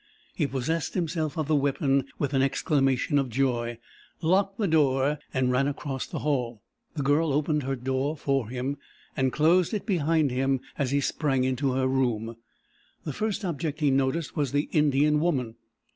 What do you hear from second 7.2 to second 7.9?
opened her